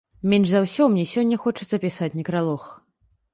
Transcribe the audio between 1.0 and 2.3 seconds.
сёння хочацца пісаць